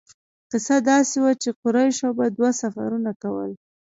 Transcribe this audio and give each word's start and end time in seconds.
کیسه 0.49 0.75
داسې 0.91 1.17
وه 1.23 1.31
چې 1.41 1.49
قریشو 1.61 2.09
به 2.17 2.25
دوه 2.37 2.51
سفرونه 2.61 3.11
کول. 3.21 3.51